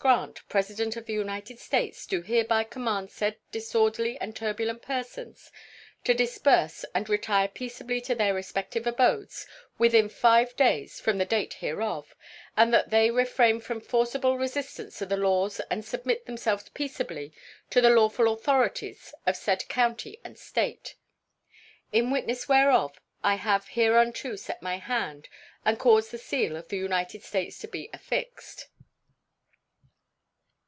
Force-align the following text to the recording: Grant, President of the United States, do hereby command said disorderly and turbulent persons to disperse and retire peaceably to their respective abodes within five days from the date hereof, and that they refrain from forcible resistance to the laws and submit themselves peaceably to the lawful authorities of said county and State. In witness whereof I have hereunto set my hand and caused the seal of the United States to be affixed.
Grant, 0.00 0.46
President 0.48 0.96
of 0.98 1.06
the 1.06 1.14
United 1.14 1.58
States, 1.58 2.04
do 2.04 2.20
hereby 2.20 2.64
command 2.64 3.10
said 3.10 3.38
disorderly 3.52 4.18
and 4.20 4.36
turbulent 4.36 4.82
persons 4.82 5.50
to 6.02 6.12
disperse 6.12 6.84
and 6.94 7.08
retire 7.08 7.48
peaceably 7.48 8.00
to 8.02 8.14
their 8.14 8.34
respective 8.34 8.86
abodes 8.88 9.46
within 9.78 10.10
five 10.10 10.54
days 10.56 11.00
from 11.00 11.16
the 11.16 11.24
date 11.24 11.54
hereof, 11.54 12.14
and 12.54 12.74
that 12.74 12.90
they 12.90 13.10
refrain 13.10 13.60
from 13.60 13.80
forcible 13.80 14.36
resistance 14.36 14.98
to 14.98 15.06
the 15.06 15.16
laws 15.16 15.58
and 15.70 15.84
submit 15.86 16.26
themselves 16.26 16.68
peaceably 16.70 17.32
to 17.70 17.80
the 17.80 17.88
lawful 17.88 18.30
authorities 18.30 19.14
of 19.26 19.36
said 19.38 19.66
county 19.68 20.20
and 20.24 20.36
State. 20.38 20.96
In 21.92 22.10
witness 22.10 22.46
whereof 22.48 23.00
I 23.22 23.36
have 23.36 23.68
hereunto 23.68 24.36
set 24.36 24.60
my 24.60 24.76
hand 24.78 25.28
and 25.64 25.78
caused 25.78 26.10
the 26.10 26.18
seal 26.18 26.56
of 26.56 26.68
the 26.68 26.76
United 26.78 27.22
States 27.22 27.58
to 27.60 27.68
be 27.68 27.88
affixed. 27.94 28.66